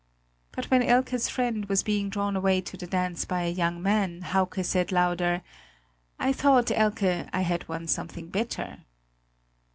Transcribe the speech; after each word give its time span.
But 0.51 0.65
when 0.71 0.81
Elke's 0.81 1.29
friend 1.29 1.65
was 1.67 1.83
being 1.83 2.09
drawn 2.09 2.35
away 2.35 2.59
to 2.61 2.75
the 2.75 2.87
dance 2.87 3.23
by 3.23 3.43
a 3.43 3.51
young 3.51 3.83
man, 3.83 4.21
Hauke 4.23 4.65
said 4.65 4.91
louder: 4.91 5.43
"I 6.17 6.33
thought 6.33 6.71
Elke, 6.71 7.27
I 7.31 7.41
had 7.41 7.69
won 7.69 7.85
something 7.85 8.29
better!" 8.29 8.79